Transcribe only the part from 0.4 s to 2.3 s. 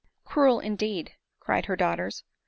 indeed!" cried her daughters.